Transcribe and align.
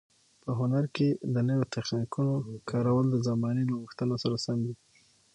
په 0.43 0.49
هنر 0.59 0.85
کې 0.95 1.07
د 1.33 1.35
نویو 1.47 1.71
تخنیکونو 1.75 2.33
کارول 2.69 3.05
د 3.11 3.15
زمانې 3.27 3.63
له 3.69 3.75
غوښتنو 3.81 4.15
سره 4.23 4.35
سم 4.45 4.57
دي. 4.65 4.73